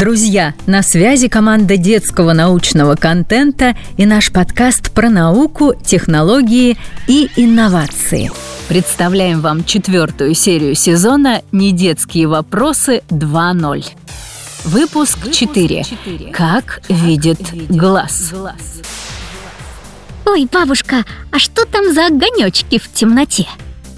Друзья, 0.00 0.54
на 0.66 0.82
связи 0.82 1.28
команда 1.28 1.76
детского 1.76 2.32
научного 2.32 2.96
контента 2.96 3.76
и 3.98 4.06
наш 4.06 4.32
подкаст 4.32 4.92
про 4.92 5.10
науку, 5.10 5.74
технологии 5.74 6.78
и 7.06 7.28
инновации. 7.36 8.32
Представляем 8.66 9.42
вам 9.42 9.62
четвертую 9.62 10.32
серию 10.32 10.74
сезона 10.74 11.42
«Недетские 11.52 12.28
вопросы 12.28 13.02
2.0». 13.10 13.84
Выпуск 14.64 15.30
4. 15.30 15.84
Как 16.32 16.80
видит 16.88 17.40
глаз. 17.68 18.32
Ой, 20.24 20.48
бабушка, 20.50 21.04
а 21.30 21.38
что 21.38 21.66
там 21.66 21.92
за 21.92 22.06
огонечки 22.06 22.78
в 22.78 22.90
темноте? 22.90 23.46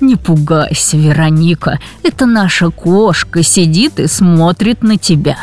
Не 0.00 0.16
пугайся, 0.16 0.96
Вероника, 0.96 1.78
это 2.02 2.26
наша 2.26 2.70
кошка 2.70 3.44
сидит 3.44 4.00
и 4.00 4.08
смотрит 4.08 4.82
на 4.82 4.98
тебя. 4.98 5.38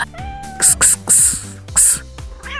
Кс-кс-кс-кс. 0.59 2.01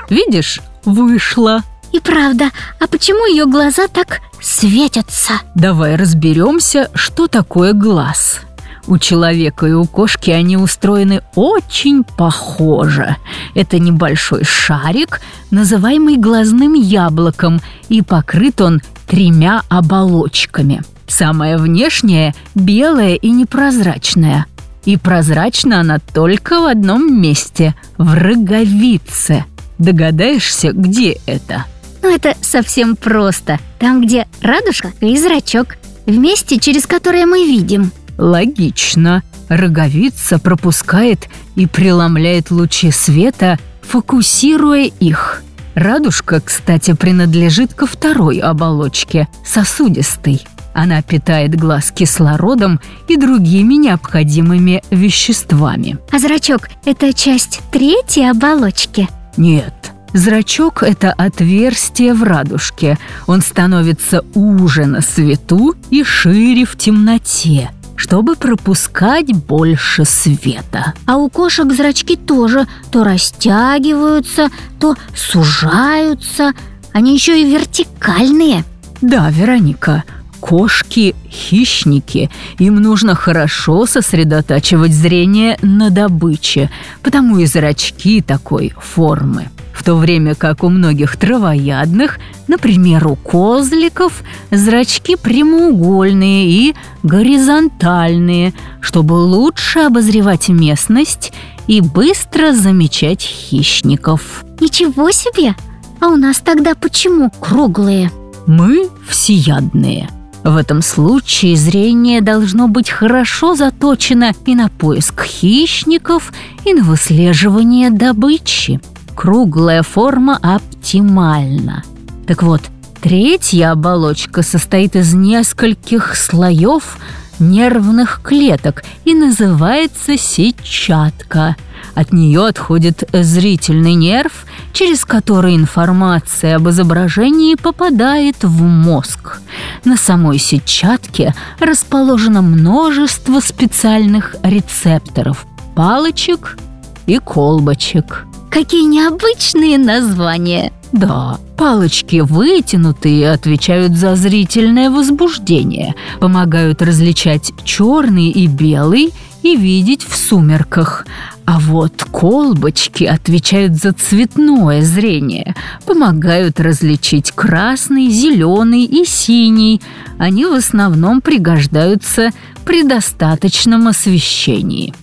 Видишь, 0.09 0.62
вышла. 0.85 1.63
И 1.91 1.99
правда, 1.99 2.52
а 2.80 2.88
почему 2.88 3.26
ее 3.26 3.45
глаза 3.45 3.88
так 3.88 4.21
светятся? 4.41 5.34
Давай 5.53 5.95
разберемся, 5.95 6.90
что 6.93 7.27
такое 7.27 7.73
глаз. 7.73 8.41
У 8.88 8.98
человека 8.98 9.67
и 9.67 9.73
у 9.73 9.85
кошки 9.85 10.31
они 10.31 10.57
устроены 10.57 11.21
очень 11.35 12.04
похоже. 12.04 13.17
Это 13.54 13.77
небольшой 13.77 14.43
шарик, 14.43 15.21
называемый 15.52 16.18
глазным 16.18 16.73
яблоком, 16.73 17.62
и 17.90 18.02
покрыт 18.02 18.62
он 18.62 18.81
тремя 19.07 19.62
оболочками. 19.70 20.81
Самая 21.07 21.57
внешняя– 21.57 22.34
белая 22.55 23.16
и 23.16 23.29
непрозрачная. 23.29 24.46
И 24.85 24.98
прозрачна 24.98 25.82
она 25.82 25.99
только 25.99 26.60
в 26.60 26.66
одном 26.66 27.22
месте– 27.22 27.76
в 27.98 28.13
роговице. 28.13 29.46
Догадаешься, 29.77 30.71
где 30.71 31.20
это? 31.26 31.66
Ну, 32.02 32.13
это 32.13 32.36
совсем 32.41 32.96
просто. 32.96 33.60
Там, 33.77 34.05
где 34.05 34.27
радужка 34.41 34.91
и 35.02 35.18
зрачок. 35.18 35.77
В 36.05 36.18
месте, 36.18 36.60
через 36.60 36.88
которое 36.88 37.26
мы 37.26 37.46
видим. 37.46 37.91
Логично. 38.18 39.24
Роговица 39.48 40.40
пропускает 40.40 41.27
и 41.55 41.66
преломляет 41.66 42.52
лучи 42.52 42.91
света, 42.91 43.58
фокусируя 43.82 44.86
их. 44.99 45.43
Радужка, 45.76 46.41
кстати, 46.41 46.93
принадлежит 46.93 47.74
ко 47.74 47.88
второй 47.88 48.40
оболочке– 48.40 49.27
сосудистой. 49.46 50.41
Она 50.80 51.02
питает 51.02 51.60
глаз 51.60 51.91
кислородом 51.91 52.80
и 53.10 53.18
другими 53.18 53.74
необходимыми 53.74 54.82
веществами. 54.91 55.98
А 56.10 56.20
зрачок– 56.20 56.70
это 56.86 57.12
часть 57.12 57.60
третьей 57.70 58.30
оболочки? 58.30 59.10
Нет, 59.36 59.74
Зрачок– 60.13 60.82
это 60.84 61.12
отверстие 61.12 62.13
в 62.13 62.24
радужке. 62.24 62.98
Он 63.27 63.41
становится 63.41 64.24
уже 64.34 64.86
на 64.86 65.02
свету 65.02 65.75
и 65.90 66.03
шире 66.06 66.63
в 66.63 66.78
темноте, 66.78 67.72
чтобы 67.97 68.38
пропускать 68.38 69.34
больше 69.34 70.06
света. 70.06 70.94
А 71.06 71.18
у 71.18 71.30
кошек 71.30 71.72
зрачки 71.74 72.16
тоже 72.16 72.68
то 72.90 73.03
растягиваются, 73.03 74.47
то 74.80 74.96
сужаются. 75.14 76.53
Они 76.94 77.14
еще 77.14 77.40
и 77.40 77.52
вертикальные. 77.52 78.64
Да, 79.02 79.30
Вероника, 79.30 80.03
Кошки– 80.40 81.16
хищники, 81.29 82.29
им 82.57 82.75
нужно 82.75 83.16
хорошо 83.16 83.85
сосредотачивать 83.85 84.94
зрение 84.94 85.57
на 85.62 85.90
добыче, 85.90 86.69
потому 87.03 87.38
и 87.38 87.46
зрачки 87.46 88.22
такой 88.22 88.74
формы. 88.78 89.50
В 89.74 89.84
то 89.84 89.96
время 89.96 90.36
как 90.36 90.64
у 90.64 90.69
многих 90.69 91.16
травоядных, 91.16 92.19
например, 92.47 93.08
у 93.08 93.16
козликов, 93.16 94.24
зрачки 94.52 95.16
прямоугольные 95.16 96.50
и 96.50 96.75
горизонтальные, 97.03 98.53
чтобы 98.81 99.14
лучше 99.14 99.80
обозревать 99.80 100.50
местность 100.50 101.31
и 101.68 101.80
быстро 101.80 102.53
замечать 102.53 103.22
хищников. 103.22 104.44
Ничего 104.59 105.12
себе! 105.12 105.56
А 106.02 106.08
у 106.08 106.16
нас 106.18 106.40
тогда 106.40 106.75
почему 106.75 107.30
круглые? 107.40 108.12
Мы 108.47 108.90
всеядные– 109.08 110.09
в 110.44 110.56
этом 110.56 110.82
случае 110.82 111.56
зрение 111.56 112.22
должно 112.22 112.68
быть 112.68 112.90
хорошо 112.90 113.56
заточено 113.56 114.34
и 114.46 114.56
на 114.56 114.70
поиск 114.70 115.24
хищников, 115.24 116.32
и 116.66 116.74
на 116.74 116.84
выслеживание 116.84 117.90
добычи. 117.90 118.80
Круглая 119.16 119.84
форма 119.84 120.40
оптимальна. 120.42 121.84
Так 122.26 122.42
вот, 122.44 122.62
третья 123.02 123.72
оболочка 123.72 124.42
состоит 124.42 124.96
из 124.96 125.14
нескольких 125.14 126.16
слоев 126.16 126.98
нервных 127.40 128.22
клеток 128.24 128.84
и 129.06 129.14
называется 129.14 130.18
сетчатка– 130.18 131.56
от 131.96 132.14
нее 132.14 132.48
отходит 132.48 133.04
зрительный 133.12 133.94
нерв, 133.94 134.46
через 134.74 135.06
который 135.06 135.56
информация 135.56 136.56
об 136.56 136.70
изображении 136.70 137.56
попадает 137.56 138.44
в 138.44 138.62
мозг. 138.62 139.40
На 139.84 139.98
самой 139.98 140.38
сетчатке 140.38 141.36
расположено 141.60 142.42
множество 142.42 143.40
специальных 143.40 144.36
рецепторов– 144.44 145.46
палочек 145.76 146.58
и 147.06 147.18
колбочек. 147.20 148.26
Какие 148.50 148.86
необычные 148.86 149.78
названия! 149.78 150.72
Да, 150.92 151.38
палочки 151.56 152.22
вытянутые 152.22 153.32
отвечают 153.32 153.96
за 153.96 154.16
зрительное 154.16 154.90
возбуждение, 154.90 155.94
помогают 156.20 156.82
различать 156.82 157.54
черный 157.64 158.30
и 158.30 158.48
белый 158.48 159.14
и 159.44 159.56
видеть 159.56 160.04
в 160.04 160.16
сумерках, 160.18 161.06
а 161.46 161.60
вот 161.60 162.04
колбочки 162.12 163.04
отвечают 163.04 163.76
за 163.76 163.94
цветное 163.94 164.82
зрение, 164.82 165.56
помогают 165.86 166.60
различить 166.60 167.32
красный, 167.32 168.10
зеленый 168.10 168.84
и 168.84 169.06
синий. 169.06 169.82
Они 170.18 170.46
в 170.46 170.54
основном 170.54 171.22
пригождаются 171.22 172.32
при 172.66 172.84
достаточном 172.84 173.88
освещении. 173.88 174.94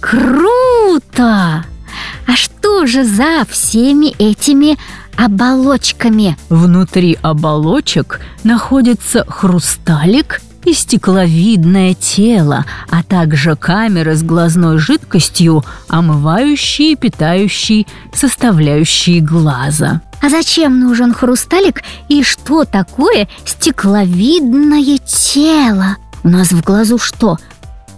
Круто! 0.00 1.64
А 2.26 2.36
что 2.36 2.86
же 2.86 3.04
за 3.04 3.44
всеми 3.48 4.14
этими 4.18 4.76
оболочками? 5.16 6.36
Внутри 6.48 7.18
оболочек 7.22 8.20
находится 8.44 9.24
хрусталик 9.28 10.40
и 10.64 10.72
стекловидное 10.72 11.94
тело, 11.94 12.64
а 12.90 13.02
также 13.02 13.54
камеры 13.56 14.16
с 14.16 14.22
глазной 14.22 14.78
жидкостью, 14.78 15.64
омывающие 15.88 16.92
и 16.92 16.96
питающие 16.96 17.86
составляющие 18.12 19.20
глаза. 19.20 20.02
А 20.20 20.28
зачем 20.28 20.80
нужен 20.80 21.14
хрусталик 21.14 21.82
и 22.08 22.22
что 22.22 22.64
такое 22.64 23.28
стекловидное 23.44 24.98
тело? 24.98 25.96
У 26.24 26.28
нас 26.28 26.50
в 26.50 26.64
глазу 26.64 26.98
что, 26.98 27.38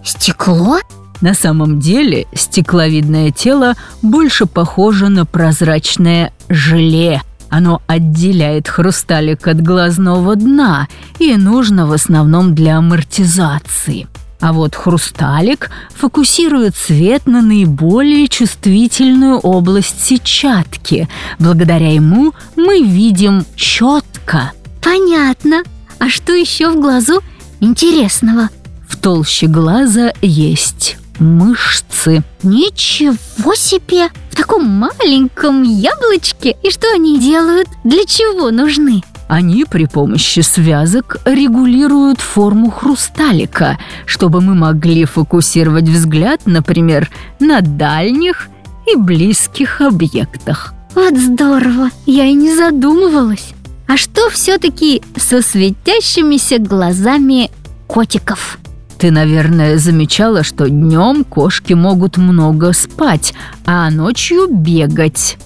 стекло? 0.05 0.79
На 1.21 1.35
самом 1.35 1.81
деле 1.81 2.27
стекловидное 2.33 3.31
тело 3.31 3.75
больше 4.03 4.47
похоже 4.47 5.09
на 5.09 5.27
прозрачное 5.27 6.33
желе, 6.49 7.23
оно 7.51 7.83
отделяет 7.87 8.69
хрусталик 8.69 9.49
от 9.49 9.63
глазного 9.63 10.37
дна 10.37 10.87
и 11.19 11.35
нужно 11.37 11.87
в 11.87 11.93
основном 11.93 12.55
для 12.55 12.79
амортизации. 12.79 14.07
А 14.41 14.53
вот 14.53 14.77
хрусталик 14.77 15.71
фокусирует 15.95 16.77
свет 16.77 17.27
на 17.27 17.43
наиболее 17.43 18.29
чувствительную 18.29 19.39
область 19.39 20.05
сетчатки. 20.05 21.09
Благодаря 21.41 21.93
ему 21.93 22.35
мы 22.55 22.83
видим 22.83 23.45
четко. 23.57 24.53
Понятно. 24.81 25.65
А 25.99 26.09
что 26.09 26.35
еще 26.35 26.71
в 26.71 26.81
глазу 26.81 27.21
интересного? 27.61 28.51
В 28.87 28.97
толще 28.97 29.49
глаза 29.49 30.13
есть 30.23 30.99
мышцы. 31.19 32.23
Ничего 32.43 33.55
себе! 33.55 34.09
В 34.31 34.37
таком 34.37 34.67
маленьком 34.67 35.63
яблочке? 35.63 36.57
И 36.63 36.71
что 36.71 36.93
они 36.95 37.19
делают? 37.19 37.69
Для 37.85 38.05
чего 38.05 38.51
нужны? 38.51 39.03
Они 39.29 39.67
при 39.67 39.85
помощи 39.85 40.41
связок 40.41 41.19
регулируют 41.27 42.21
форму 42.21 42.71
хрусталика, 42.71 43.79
чтобы 44.07 44.41
мы 44.41 44.55
могли 44.55 45.05
фокусировать 45.05 45.85
взгляд, 45.85 46.43
например, 46.47 47.11
на 47.39 47.61
дальних 47.61 48.49
и 48.91 48.97
близких 48.97 49.83
объектах. 49.83 50.73
Вот 50.95 51.17
здорово, 51.17 51.91
я 52.07 52.25
и 52.25 52.33
не 52.33 52.57
задумывалась. 52.57 53.53
А 53.87 53.97
что 53.97 54.31
все-таки 54.31 55.03
со 55.17 55.43
светящимися 55.43 56.59
глазами 56.59 57.51
котиков? 57.87 58.59
Ты, 58.99 59.13
наверное, 59.13 59.79
замечала, 59.79 60.43
что 60.43 60.69
днем 60.69 61.25
кошки 61.25 61.73
могут 61.73 62.17
много 62.17 62.73
спать, 62.73 63.33
а 63.65 63.91
ночью 63.91 64.49
бегать. 64.51 65.39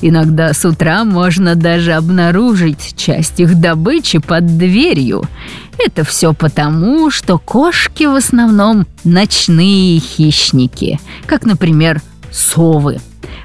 Иногда 0.00 0.52
с 0.52 0.64
утра 0.64 1.04
можно 1.04 1.54
даже 1.54 1.92
обнаружить 1.92 2.94
часть 2.96 3.38
их 3.38 3.60
добычи 3.60 4.18
под 4.18 4.58
дверью. 4.58 5.22
Это 5.78 6.04
все 6.04 6.34
потому, 6.34 7.10
что 7.10 7.38
кошки 7.38 8.04
в 8.04 8.14
основном 8.14 8.86
ночные 9.04 10.00
хищники, 10.00 10.98
как, 11.26 11.44
например, 11.44 12.02
совы. 12.32 13.00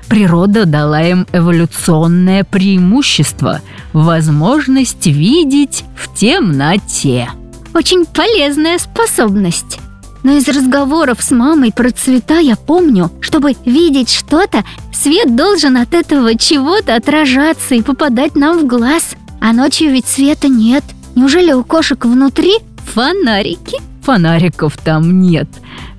Природа 0.07 0.65
дала 0.65 1.01
им 1.03 1.27
эволюционное 1.31 2.43
преимущество– 2.43 3.61
возможность 3.93 5.07
видеть 5.07 5.85
в 5.95 6.13
темноте. 6.13 7.29
Очень 7.73 8.05
полезная 8.05 8.77
способность. 8.79 9.79
Но 10.23 10.33
из 10.33 10.47
разговоров 10.47 11.21
с 11.21 11.31
мамой 11.31 11.71
про 11.71 11.91
цвета 11.91 12.39
я 12.39 12.55
помню, 12.55 13.11
чтобы 13.21 13.55
видеть 13.65 14.11
что-то, 14.11 14.63
свет 14.93 15.35
должен 15.35 15.77
от 15.77 15.93
этого 15.93 16.37
чего-то 16.37 16.95
отражаться 16.95 17.75
и 17.75 17.81
попадать 17.81 18.35
нам 18.35 18.59
в 18.59 18.67
глаз. 18.67 19.15
А 19.39 19.53
ночью 19.53 19.91
ведь 19.91 20.05
света 20.05 20.47
нет. 20.47 20.83
Неужели 21.15 21.53
у 21.53 21.63
кошек 21.63 22.05
внутри 22.05 22.53
фонарики? 22.93 23.77
Фонариков 24.03 24.77
там 24.77 25.21
нет. 25.21 25.47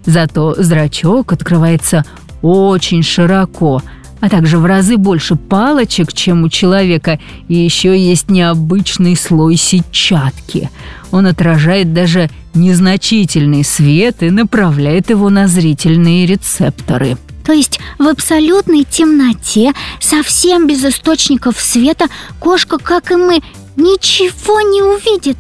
Зато 0.05 0.55
зрачок 0.59 1.33
открывается 1.33 2.05
очень 2.43 3.03
широко, 3.03 3.83
а 4.23 4.29
также 4.29 4.59
в 4.59 4.65
разы 4.65 4.97
больше 4.97 5.35
палочек, 5.35 6.13
чем 6.13 6.45
у 6.45 6.49
человека, 6.49 7.19
и 7.49 7.57
еще 7.57 7.99
есть 7.99 8.31
необычный 8.31 9.17
слой 9.17 9.57
сетчатки. 9.57 10.71
Он 11.11 11.27
отражает 11.27 11.93
даже 11.93 12.31
незначительный 12.55 13.65
свет 13.65 14.23
и 14.23 14.31
направляет 14.31 15.11
его 15.11 15.29
на 15.29 15.49
зрительные 15.49 16.25
рецепторы. 16.27 17.19
То 17.45 17.53
есть 17.53 17.81
в 17.99 18.07
абсолютной 18.07 18.85
темноте, 18.85 19.73
совсем 20.01 20.69
без 20.69 20.85
источников 20.85 21.61
света, 21.61 22.07
кошка, 22.39 22.79
как 22.79 23.11
и 23.11 23.17
мы, 23.17 23.43
ничего 23.75 24.61
не 24.61 24.83
увидит? 24.83 25.37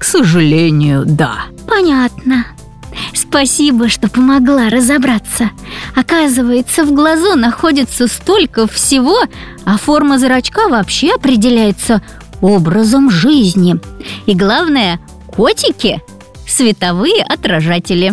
К 0.00 0.04
сожалению, 0.04 1.04
да. 1.06 1.44
Понятно. 1.68 2.44
Спасибо, 3.14 3.88
что 3.88 4.08
помогла 4.08 4.68
разобраться. 4.68 5.50
Оказывается, 5.96 6.84
в 6.84 6.92
глазу 6.92 7.36
находится 7.36 8.06
столько 8.06 8.68
всего, 8.68 9.16
а 9.64 9.78
форма 9.78 10.18
зрачка 10.18 10.68
вообще 10.68 11.14
определяется 11.14 12.02
образом 12.42 13.10
жизни. 13.10 13.76
И 14.26 14.34
главное, 14.34 15.00
котики– 15.26 16.02
световые 16.46 17.22
отражатели. 17.22 18.12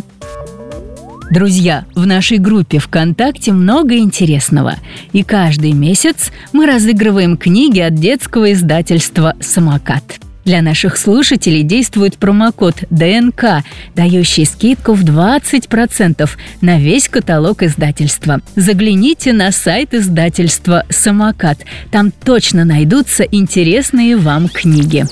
Друзья, 1.29 1.83
в 1.93 2.05
нашей 2.05 2.37
группе 2.37 2.79
ВКонтакте 2.79 3.51
много 3.51 3.97
интересного. 3.97 4.75
И 5.11 5.23
каждый 5.23 5.73
месяц 5.73 6.31
мы 6.53 6.65
разыгрываем 6.67 7.35
книги 7.35 7.79
от 7.79 7.95
детского 7.95 8.53
издательства 8.53 9.35
«Самокат». 9.41 10.19
Для 10.45 10.61
наших 10.61 10.97
слушателей 10.97 11.63
действует 11.63 12.17
промокод 12.17 12.83
ДНК, 12.89 13.63
дающий 13.95 14.45
скидку 14.45 14.93
в 14.93 15.03
20% 15.03 16.29
на 16.61 16.79
весь 16.79 17.07
каталог 17.07 17.63
издательства. 17.63 18.41
Загляните 18.55 19.31
на 19.31 19.51
сайт 19.51 19.93
издательства 19.93 20.85
«Самокат». 20.89 21.59
Там 21.91 22.11
точно 22.11 22.65
найдутся 22.65 23.23
интересные 23.23 24.17
вам 24.17 24.49
книги. 24.49 25.05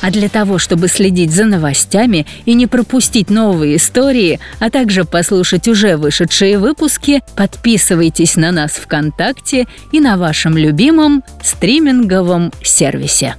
А 0.00 0.10
для 0.10 0.28
того, 0.28 0.58
чтобы 0.58 0.88
следить 0.88 1.32
за 1.32 1.46
новостями 1.46 2.26
и 2.44 2.52
не 2.52 2.66
пропустить 2.66 3.30
новые 3.30 3.76
истории, 3.76 4.38
а 4.58 4.68
также 4.68 5.04
послушать 5.04 5.66
уже 5.66 5.96
вышедшие 5.96 6.58
выпуски, 6.58 7.22
подписывайтесь 7.36 8.36
на 8.36 8.52
нас 8.52 8.72
ВКонтакте 8.72 9.66
и 9.92 10.00
на 10.00 10.18
вашем 10.18 10.58
любимом 10.58 11.24
стриминговом 11.42 12.52
сервисе. 12.62 13.36